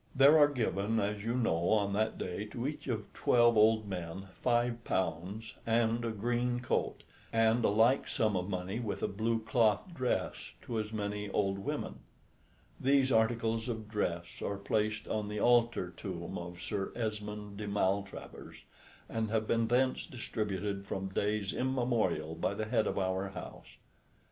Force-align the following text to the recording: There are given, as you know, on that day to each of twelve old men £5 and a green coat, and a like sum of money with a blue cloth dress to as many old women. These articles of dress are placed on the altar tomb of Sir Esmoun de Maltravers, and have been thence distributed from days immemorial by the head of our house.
There 0.15 0.39
are 0.39 0.47
given, 0.47 0.99
as 0.99 1.23
you 1.23 1.35
know, 1.35 1.69
on 1.69 1.93
that 1.93 2.17
day 2.17 2.45
to 2.45 2.67
each 2.67 2.87
of 2.87 3.13
twelve 3.13 3.55
old 3.55 3.87
men 3.87 4.29
£5 4.43 5.53
and 5.67 6.03
a 6.03 6.09
green 6.09 6.59
coat, 6.59 7.03
and 7.31 7.63
a 7.63 7.69
like 7.69 8.07
sum 8.07 8.35
of 8.35 8.49
money 8.49 8.79
with 8.79 9.03
a 9.03 9.07
blue 9.07 9.37
cloth 9.43 9.85
dress 9.93 10.53
to 10.63 10.79
as 10.79 10.91
many 10.91 11.29
old 11.29 11.59
women. 11.59 11.99
These 12.79 13.11
articles 13.11 13.69
of 13.69 13.87
dress 13.89 14.41
are 14.41 14.57
placed 14.57 15.07
on 15.07 15.27
the 15.27 15.39
altar 15.39 15.91
tomb 15.91 16.35
of 16.35 16.63
Sir 16.63 16.91
Esmoun 16.95 17.55
de 17.55 17.67
Maltravers, 17.67 18.55
and 19.07 19.29
have 19.29 19.45
been 19.45 19.67
thence 19.67 20.07
distributed 20.07 20.87
from 20.87 21.09
days 21.09 21.53
immemorial 21.53 22.33
by 22.33 22.55
the 22.55 22.65
head 22.65 22.87
of 22.87 22.97
our 22.97 23.29
house. 23.29 23.77